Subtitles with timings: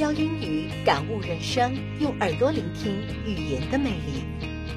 [0.00, 2.96] 焦英语，感悟人生，用耳朵聆听
[3.26, 4.24] 语言的魅力。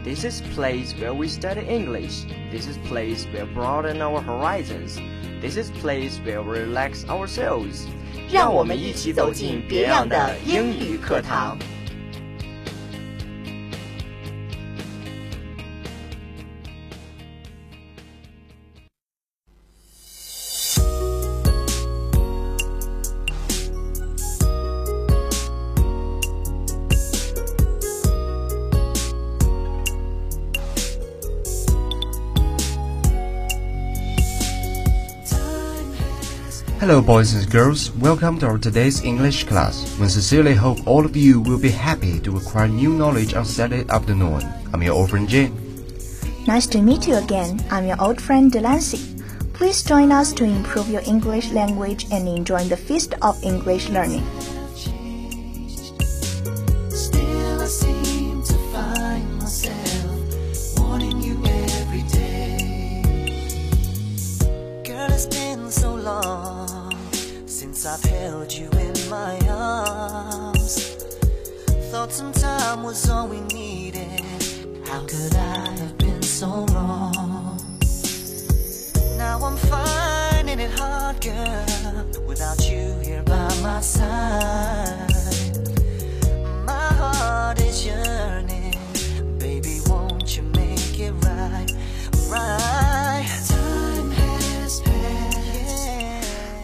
[0.03, 2.25] This is place where we study English.
[2.51, 4.99] This is place where broaden our horizons.
[5.41, 7.85] This is place where we relax ourselves.
[8.29, 11.57] 让我们一起走进别样的英语课堂。
[36.84, 37.90] Hello, boys and girls.
[37.92, 39.98] Welcome to our today's English class.
[39.98, 43.88] We sincerely hope all of you will be happy to acquire new knowledge on Saturday
[43.88, 44.44] afternoon.
[44.70, 45.56] I'm your old friend Jane.
[46.46, 47.64] Nice to meet you again.
[47.70, 49.00] I'm your old friend Delancey.
[49.54, 54.28] Please join us to improve your English language and enjoy the feast of English learning.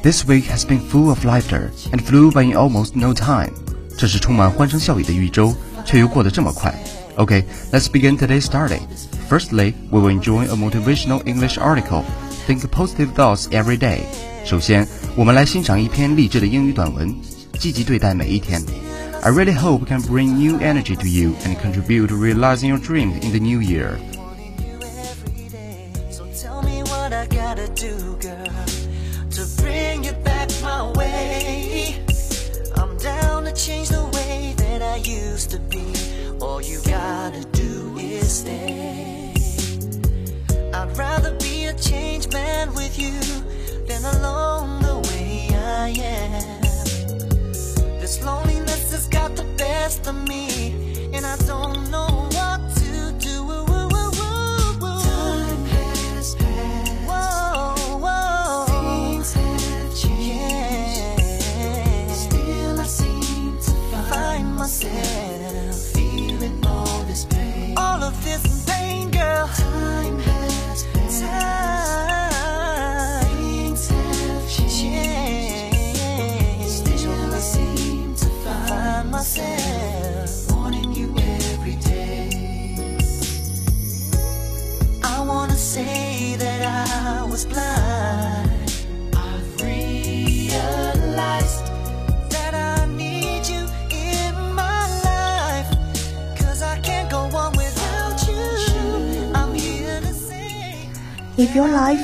[0.03, 3.51] This week has been full of laughter and flew by in almost no time.
[3.97, 6.71] 这是充满欢声笑语的一周，却又过得这么快。
[7.17, 8.81] Okay, let's begin today's study.
[9.29, 12.03] Firstly, we will enjoy a motivational English article.
[12.45, 14.01] Think positive thoughts every day.
[14.45, 17.15] 首先，我们来欣赏一篇励志的英语短文，
[17.57, 18.61] 积极对待每一天。
[19.23, 23.15] I really hope we can bring new energy to you and contribute to realizing your dreams
[23.23, 23.97] in the new year.
[27.56, 28.64] Gotta do, girl,
[29.28, 32.00] to bring you back my way.
[32.76, 35.84] I'm down to change the way that I used to be.
[36.40, 39.34] All you gotta do is stay.
[40.72, 43.18] I'd rather be a changed man with you
[43.88, 46.60] than alone the way I am.
[48.00, 52.89] This loneliness has got the best of me, and I don't know what to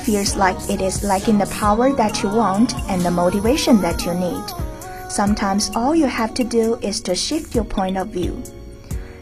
[0.05, 4.13] feels like it is lacking the power that you want and the motivation that you
[4.13, 4.43] need,
[5.09, 8.33] sometimes all you have to do is to shift your point of view.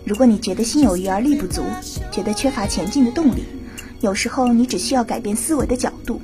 [0.04, 1.64] 如果你觉得心有余而力不足，
[2.12, 3.46] 觉得缺乏前进的动力，
[4.02, 6.20] 有时候你只需要改变思维的角度。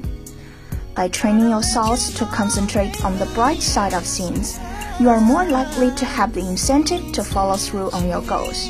[0.95, 4.55] By training your thoughts to concentrate on the bright side of things,
[4.99, 8.67] you are more likely to have the incentive to follow through on your goals.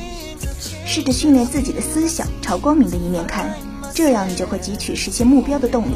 [0.85, 3.53] 试着训练自己的思想朝光明的一面看，
[4.02, 5.94] 这样你就会汲取实现目标的动力。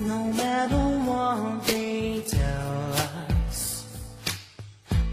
[0.00, 2.92] No matter what they tell
[3.48, 3.86] us,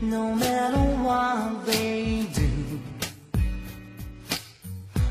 [0.02, 2.50] no matter what they do,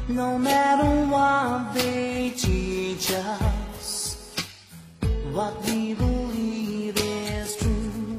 [0.09, 4.35] no matter what they teach us,
[5.33, 8.19] what we believe is true.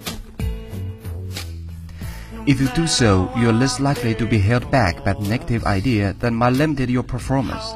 [2.47, 5.65] If you do so, you are less likely to be held back by the negative
[5.65, 7.75] idea that might limit your performance.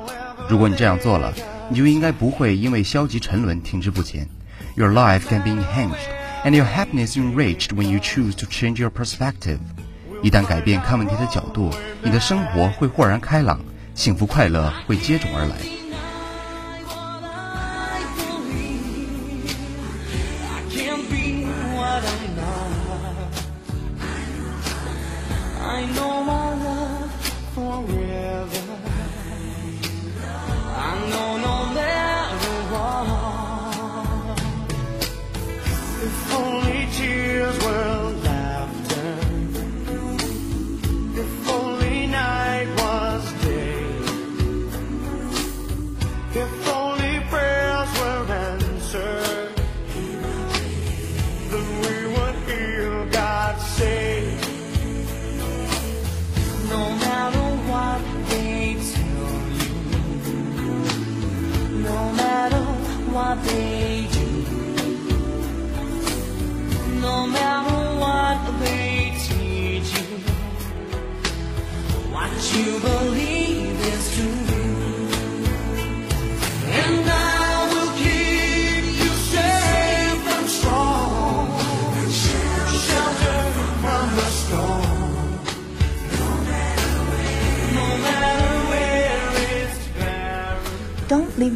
[0.50, 1.34] 如果你这样做了，
[1.69, 4.29] 你就应该不会因为消极沉沦停滞不前。
[4.75, 5.97] Your life can be enhanced
[6.45, 9.59] and your happiness enriched when you choose to change your perspective.
[10.23, 11.73] 一旦改变看问题的角度，
[12.03, 13.61] 你的生活会豁然开朗，
[13.95, 15.57] 幸福快乐会接踵而来。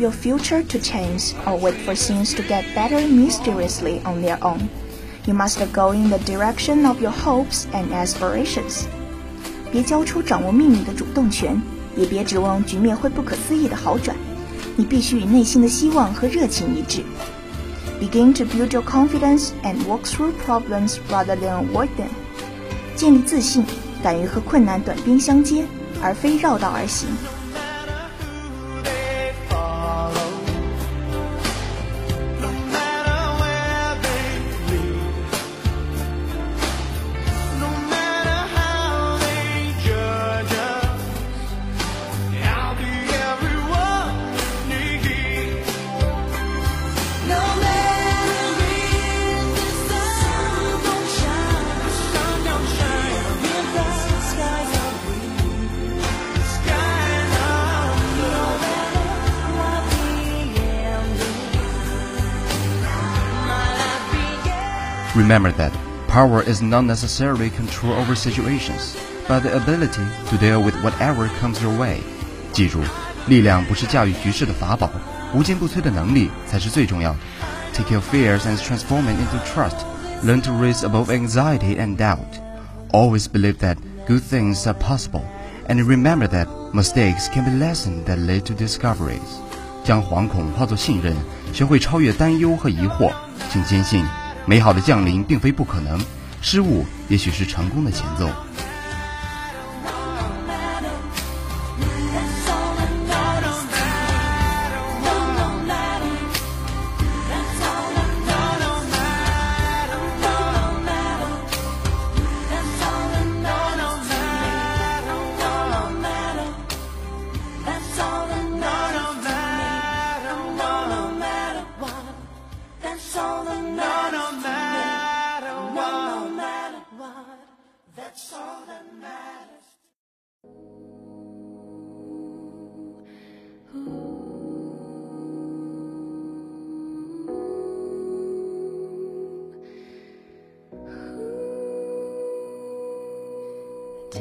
[0.01, 4.69] your future to chance or wait for things to get better mysteriously on their own.
[5.25, 8.85] You must go in the direction of your hopes and aspirations.
[9.71, 11.61] 别交出掌握命运的主动权，
[11.95, 14.15] 也别指望局面会不可思议的好转。
[14.75, 17.03] 你必须与内心的希望和热情一致。
[17.99, 22.09] Begin to build your confidence and walk through problems rather than avoid them.
[22.95, 23.65] 建立自信，
[24.03, 25.65] 敢于和困难短兵相接，
[26.01, 27.09] 而非绕道而行。
[65.21, 65.71] Remember that
[66.07, 68.95] power is not necessarily control over situations,
[69.27, 71.99] but the ability to deal with whatever comes your way.
[72.53, 72.81] 记住，
[73.27, 74.89] 力量不是驾驭局势的法宝，
[75.33, 77.19] 无坚不摧的能力才是最重要的。
[77.73, 79.75] Take your fears and transform it into trust.
[80.23, 82.39] Learn to rise above anxiety and doubt.
[82.91, 85.21] Always believe that good things are possible,
[85.67, 89.19] and remember that mistakes can be lessons that lead to discoveries.
[89.83, 91.15] 将惶恐化作信任，
[91.53, 93.11] 学会超越担忧和疑惑，
[93.51, 94.03] 请坚信，
[94.44, 96.00] 美好的降临并非不可能，
[96.40, 98.28] 失误也许是成功的前奏。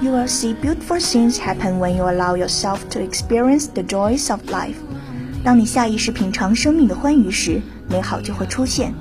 [0.00, 4.40] You will see beautiful things happen when you allow yourself to experience the joys of
[4.50, 4.76] life.
[5.42, 8.92] 当你下意识品尝生命的欢愉时， 美好就会出现。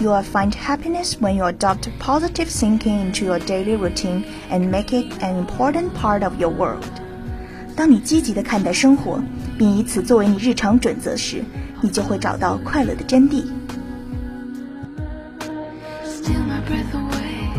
[0.00, 4.92] You will find happiness when you adopt positive thinking into your daily routine and make
[4.92, 6.84] it an important part of your world.
[7.76, 9.22] 当你积极地看待生活，
[9.58, 11.44] 并以此作为你日常准则时，
[11.82, 13.44] 你就会找到快乐的真谛。
[16.04, 17.50] Steal my breath away.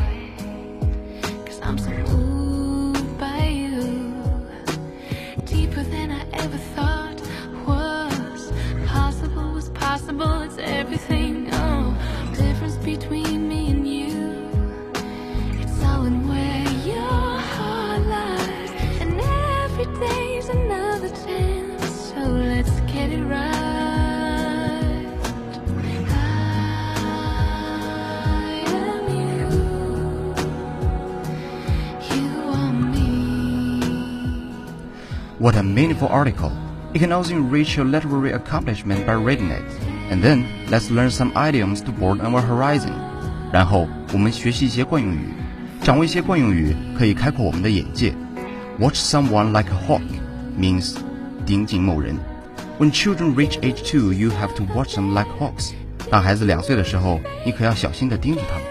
[1.46, 1.92] Cause I'm so
[35.48, 36.52] What a meaningful article!
[36.94, 39.64] You can also enrich your literary accomplishment by reading it.
[40.12, 42.94] And then let's learn some idioms to broaden our horizon.
[43.52, 45.34] 然后我们学习一些惯用语，
[45.82, 48.14] 掌握一些惯用语可以开阔我们的眼界。
[48.80, 50.02] Watch someone like a hawk
[50.60, 50.96] means
[51.46, 52.16] 盯紧某人。
[52.80, 55.72] When children reach age two, you have to watch them like hawks.
[56.10, 58.67] 当孩子两岁的时候，你可要小心地盯着他们。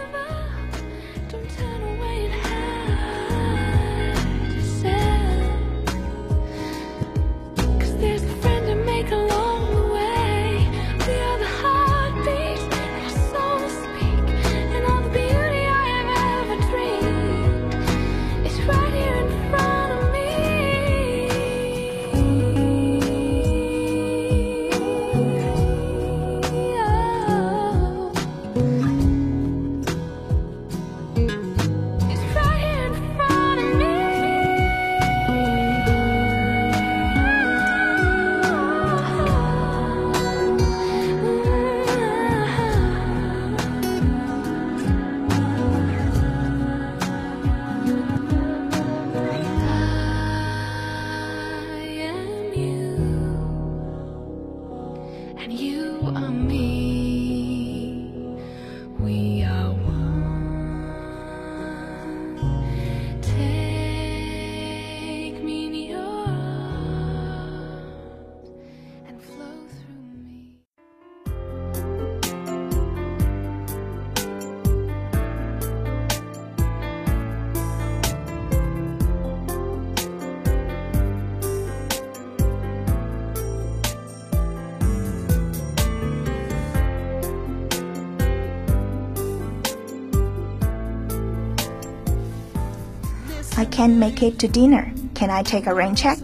[93.76, 94.92] can't make it to dinner.
[95.14, 96.18] Can I take a rain check?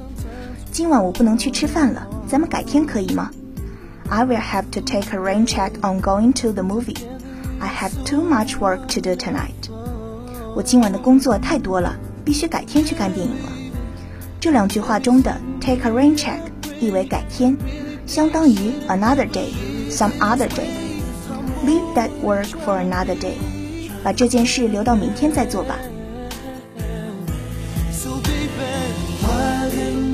[0.70, 3.30] 今晚我不能去吃饭了，咱们改天可以吗？
[4.08, 6.96] I will have to take a rain check on going to the movie.
[7.60, 9.70] I have too much work to do tonight.
[10.54, 13.52] 我今晚的工作太多了，必须改天去看电影了。
[14.40, 16.38] 这两句话中的 take a rain check
[16.80, 17.56] 意为改天，
[18.06, 19.50] 相当于 another day,
[19.90, 20.70] some other day.
[21.66, 23.34] Leave that work for another day.
[24.02, 25.76] 把这件事留到明天再做吧。
[29.83, 30.12] Why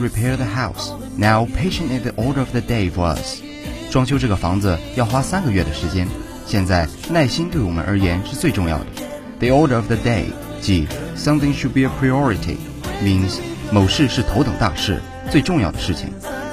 [0.00, 0.92] repair the house.
[1.16, 3.40] Now, patient is the order of the day for us.
[3.90, 6.06] 装修这个房子要花三个月的时间。
[6.46, 8.86] 现在，耐心对我们而言是最重要的。
[9.40, 10.26] The order of the day，
[10.60, 12.56] 即 something should be a priority
[13.02, 13.38] means
[13.72, 16.10] 某事是头等大事，最重要的事情。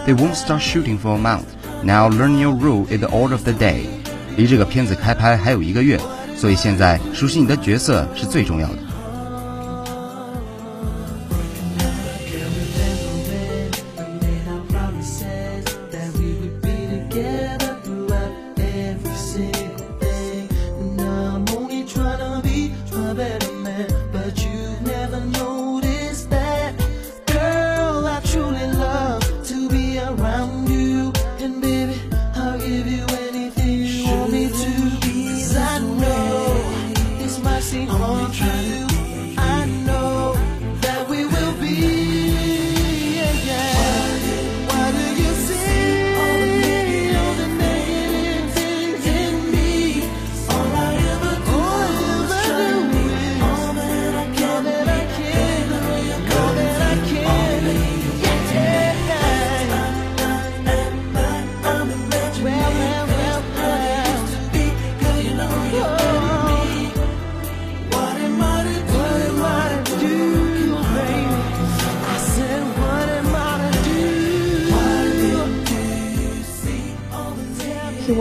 [0.08, 1.44] They won't start shooting for a month.
[1.84, 3.86] Now learn your rule is the order of the day.
[4.36, 6.00] 离这个片子开拍还有一个月，
[6.36, 8.78] 所以现在熟悉你的角色是最重要的。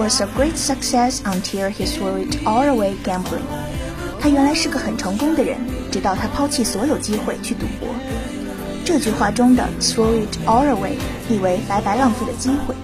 [0.06, 3.42] was a great success until he threw it all away gambling.
[4.20, 5.58] 他原来是个很成功的人，
[5.90, 7.88] 直到他抛弃所有机会去赌博。
[8.84, 10.92] 这句话中的 throw it all away
[11.28, 12.75] 意为白白浪费的机会。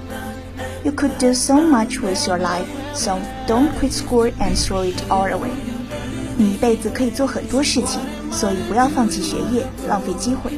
[0.83, 4.99] You could do so much with your life, so don't quit school and throw it
[5.09, 5.51] all away.
[6.37, 8.01] 你一辈子可以做很多事情，
[8.33, 10.53] 所以不要放弃学业，浪费机会。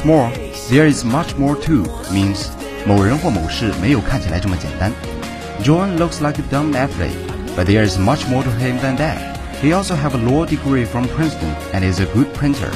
[0.00, 0.30] What's more,
[0.70, 2.46] there is much more too means
[2.86, 4.90] 某人或某事没有看起来这么简单。
[5.62, 7.12] John looks like a dumb athlete,
[7.54, 9.36] but there is much more to him than that.
[9.62, 12.70] He also have a law degree from Princeton and is a good printer.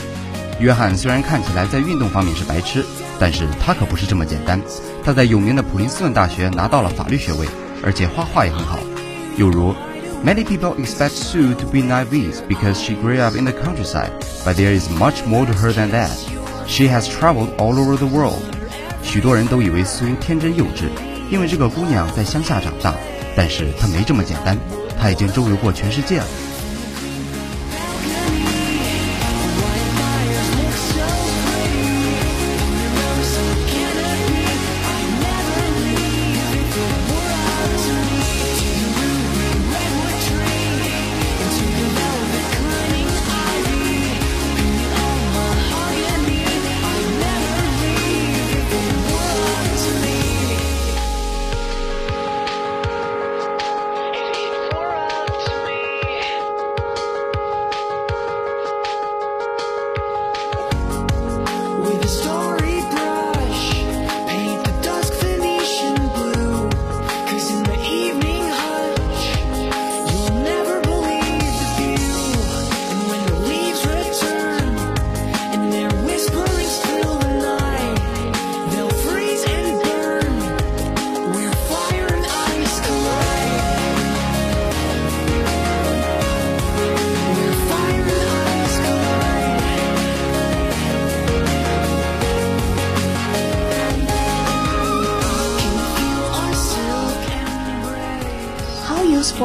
[0.58, 2.84] 约翰虽然看起来在运动方面是白痴，
[3.18, 4.60] 但是他可不是这么简单。
[5.02, 7.46] 他在有名的普林斯顿大学拿到了法律学位，
[7.82, 8.78] 而且画画也很好。
[9.38, 9.74] 又如，
[10.22, 14.10] Many people expect Sue to be naive because she grew up in the countryside,
[14.44, 16.10] but there is much more to her than that.
[16.67, 18.41] She has traveled all over the world.
[19.03, 20.89] 许多人都以为苏天真幼稚，
[21.29, 22.93] 因为这个姑娘在乡下长大，
[23.35, 24.57] 但是她没这么简单，
[24.99, 26.25] 她已经周游过全世界了。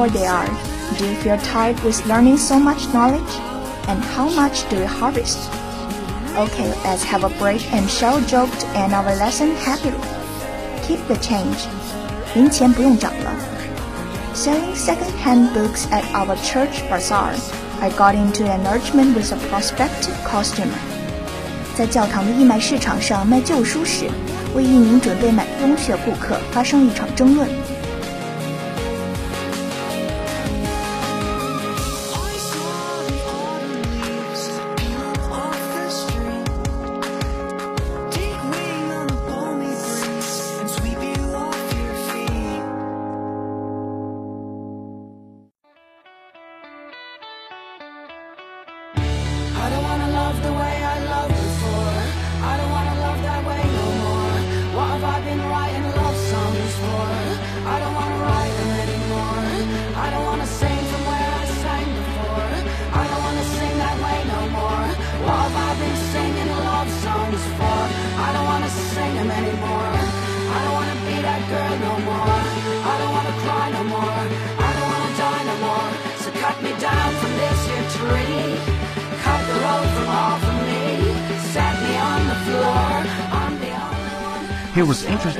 [0.00, 0.48] useful they are.
[0.96, 3.34] Do you feel tired with learning so much knowledge?
[3.88, 5.38] And how much do you harvest?
[6.34, 10.00] Okay, let's have a break and share a joke to end our lesson happily.
[10.82, 11.68] Keep the change.
[12.34, 13.34] 零钱不用找了。
[14.34, 17.34] Selling second-hand books at our church bazaar,
[17.82, 20.80] I got into an argument with a prospective customer.
[21.76, 24.08] 在教堂的义卖市场上卖旧书时，
[24.54, 27.46] 为一名准备买东西的顾客发生了一场争论。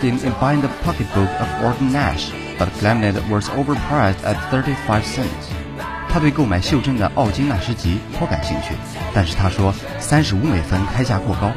[0.03, 5.05] interested in buying the pocketbook of Ogden Nash, but claimed it was overpriced at 35
[5.05, 5.49] cents.
[6.09, 8.73] 他对购买袖珍的奥金纳诗集颇感兴趣，
[9.13, 11.51] 但是他说三十五美分开价过高。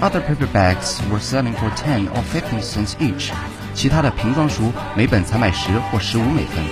[0.00, 3.30] Other paperbacks were selling for 10 or 15 cents each.
[3.74, 6.64] 其他的瓶装书每本才卖十或十五美分。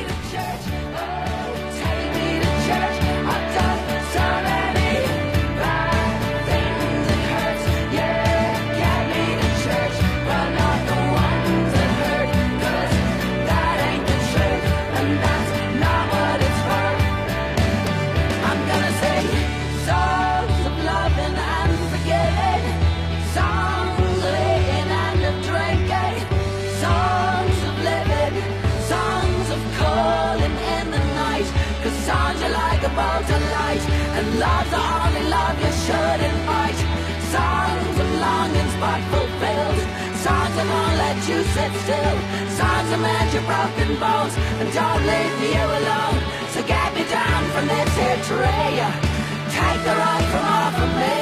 [43.00, 46.18] Mend your broken bones and don't leave you alone.
[46.52, 48.76] So get me down from this here tree,
[49.56, 51.18] take the road from off of me,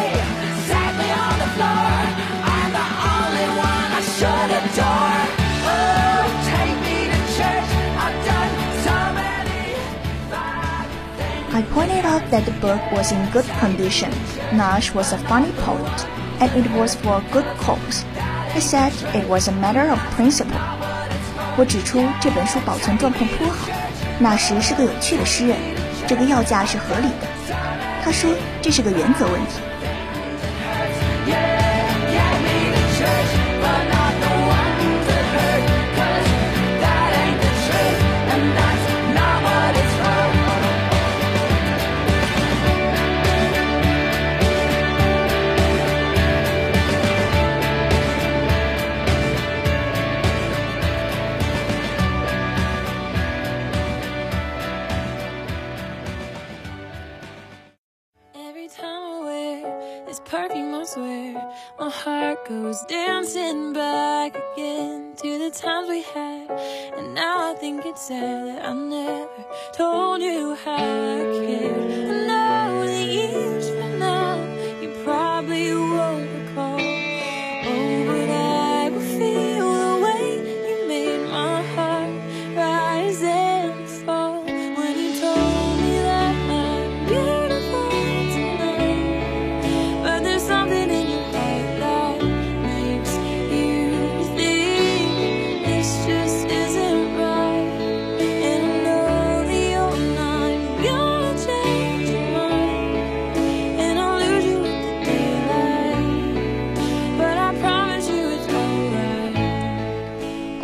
[0.68, 1.94] set me on the floor.
[2.54, 5.18] I'm the only one I should adore.
[5.70, 6.08] Oh.
[11.58, 14.10] I pointed out that the book was in good condition.
[14.54, 16.06] Nash was a funny poet,
[16.38, 18.04] and it was for a good cause.
[18.52, 20.77] He said it was a matter of principle.
[21.58, 23.66] 我指出这本书保存状况颇好，
[24.20, 25.56] 那时是个有趣的诗人，
[26.06, 27.26] 这个要价是合理的。
[28.04, 28.30] 他说
[28.62, 29.67] 这是个原则问题。
[67.70, 69.28] Think it's sad that I never
[69.74, 71.17] told you how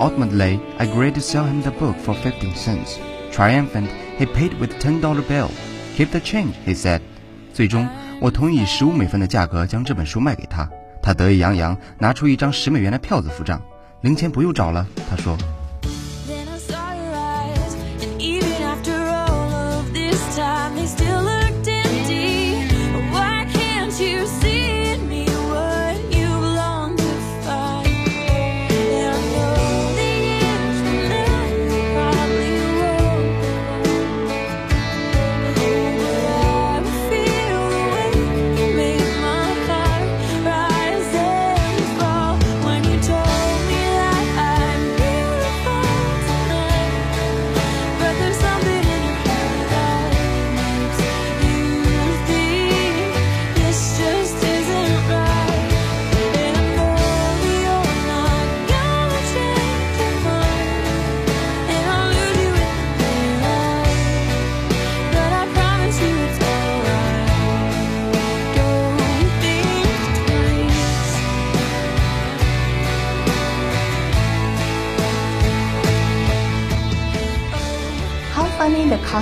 [0.05, 2.99] Ultimately, I agreed to sell him the book for 15 cents.
[3.33, 3.89] Triumphant,
[4.19, 5.49] he paid with a $10 bill.
[5.97, 7.01] Keep the change, he said.
[7.55, 7.89] 最终，
[8.21, 10.69] 我同意以十五美分的价格将这本书卖给他。
[11.03, 13.63] 他得意洋洋拿出一张十美元的票子付账，
[14.03, 14.87] 零钱不用找了。
[15.09, 15.39] 他说。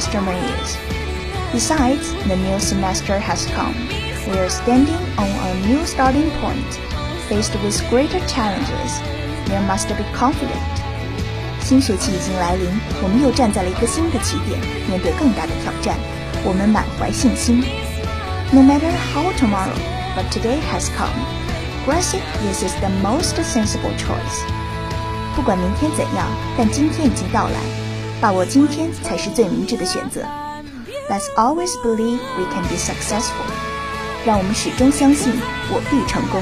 [0.02, 0.78] customer is.
[1.54, 3.76] Besides, the new semester has come.
[4.30, 6.80] We are standing on a new starting point,
[7.30, 9.02] faced with greater challenges.
[9.48, 10.82] There must be confidence.
[11.62, 12.68] 新学期已经来临，
[13.02, 15.98] 我们又站在了一个新的起点，面对更大的挑战，
[16.44, 17.64] 我们满怀信心。
[18.52, 19.76] No matter how tomorrow,
[20.16, 21.16] but today has come.
[21.86, 24.44] Gracie, this is the most sensible choice.
[25.36, 27.60] 不管明天怎样，但今天已经到来，
[28.23, 30.23] 把握今天才是最明智的选择。
[31.11, 33.51] Let's always believe we can be successful.
[34.25, 35.33] 让我们始终相信，
[35.73, 36.41] 我必成功。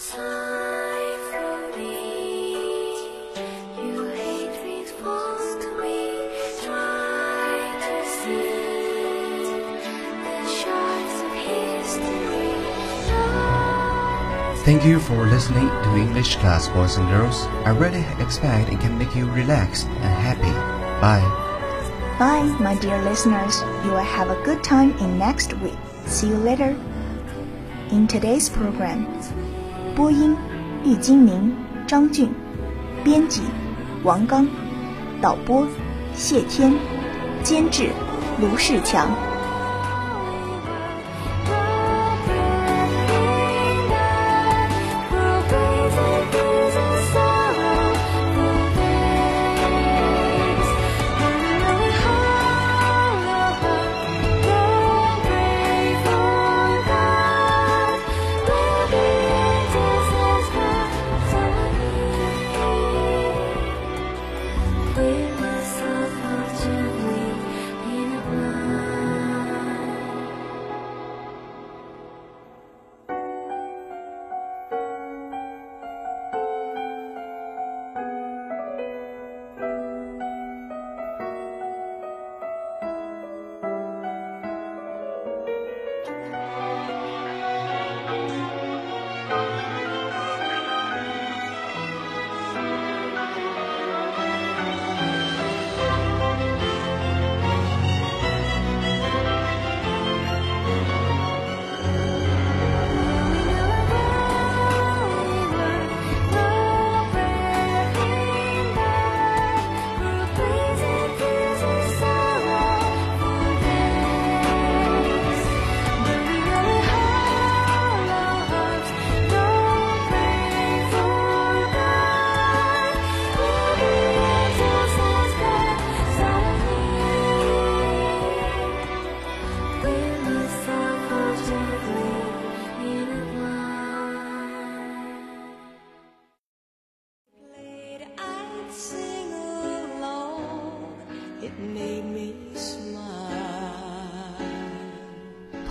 [0.00, 0.16] Thank
[14.84, 17.42] you for listening to English class, boys and girls.
[17.66, 20.52] I really expect it can make you relaxed and happy.
[21.02, 21.20] Bye.
[22.18, 23.60] Bye, my dear listeners.
[23.84, 25.76] You will have a good time in next week.
[26.06, 26.74] See you later.
[27.90, 29.04] In today's program,
[29.94, 30.36] 播音
[30.84, 31.54] 易金明、
[31.86, 32.30] 张俊，
[33.02, 33.42] 编辑
[34.02, 34.46] 王刚，
[35.20, 35.66] 导播
[36.14, 36.72] 谢天，
[37.42, 37.90] 监制
[38.40, 39.08] 卢世强。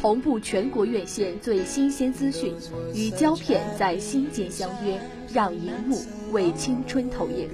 [0.01, 2.55] 同步全国院线最新鲜资讯，
[2.95, 4.97] 与胶片在心间相约，
[5.33, 7.49] 让荧幕为青春投影。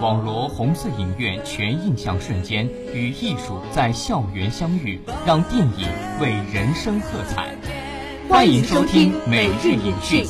[0.00, 5.88] 网罗红色影院全印象瞬间，与艺术在校园相遇，让电影
[6.20, 7.52] 为人生喝彩。
[8.28, 10.24] 欢迎收听每日影讯。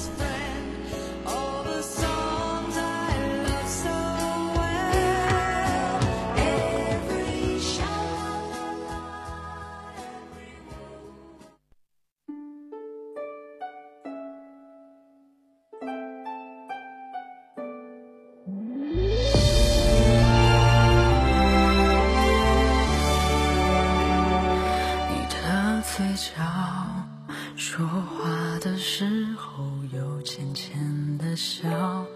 [30.38, 32.07] 浅浅的笑，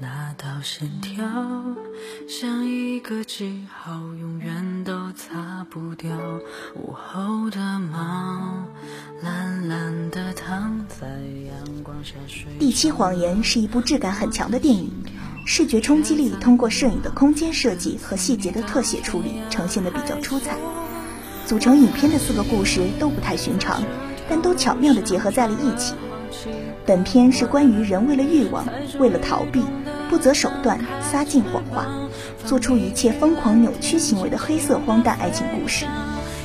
[0.00, 1.24] 那道线条
[2.28, 6.10] 像一个记号，永远都擦不掉。
[6.74, 8.66] 午后的猫，
[9.22, 12.52] 懒懒的躺在阳光下睡。
[12.58, 14.92] 《第七谎言》是一部质感很强的电影，
[15.46, 20.58] 视觉冲击力通过摄影的空间设计和细节的特写处理呈现的比较出彩。
[21.46, 23.82] 组成影片的四个故事都不太寻常，
[24.28, 25.94] 但都巧妙地结合在了一起。
[26.86, 28.66] 本片是关于人为了欲望、
[28.98, 29.62] 为了逃避，
[30.08, 31.86] 不择手段、撒尽谎话，
[32.44, 35.86] 做出一切疯狂扭曲行为的黑色荒诞爱情故事。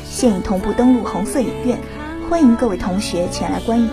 [0.04, 1.80] 现已同步登录红色影院，
[2.30, 3.89] 欢迎各位同学前来观影。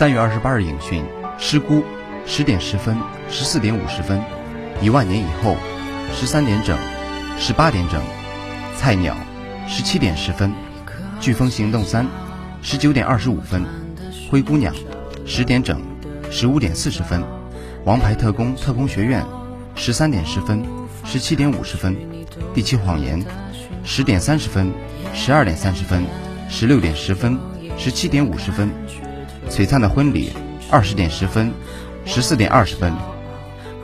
[0.00, 1.04] 三月二十八日影讯：
[1.36, 1.84] 失孤，
[2.24, 2.96] 十点十分，
[3.28, 4.18] 十四点五十分，
[4.80, 5.58] 一万年以后，
[6.14, 6.74] 十三点整，
[7.38, 8.00] 十八点整，
[8.78, 9.14] 菜鸟，
[9.68, 10.54] 十七点十分，
[11.20, 12.06] 飓风行动三，
[12.62, 13.62] 十九点二十五分，
[14.30, 14.74] 灰姑娘，
[15.26, 15.78] 十点整，
[16.30, 17.22] 十五点四十分，
[17.84, 19.22] 王牌特工特工学院，
[19.74, 20.64] 十三点十分，
[21.04, 21.94] 十七点五十分，
[22.54, 23.22] 第七谎言，
[23.84, 24.72] 十点三十分，
[25.12, 26.02] 十二点三十分，
[26.48, 27.38] 十六点十分，
[27.76, 28.70] 十七点五十分。
[29.60, 30.32] 璀璨的婚礼，
[30.70, 31.52] 二十点十分，
[32.06, 32.94] 十四点二十分。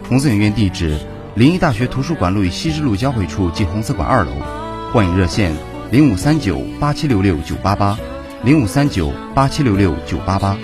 [0.08, 0.98] 红色影院地址：
[1.34, 4.30] 临沂大学图书馆路与西直路交汇处即红色馆二楼。
[4.90, 5.52] 观影热线：
[5.90, 7.98] 零五三九八七六六九八八，
[8.42, 10.56] 零五三九八七六六九八八。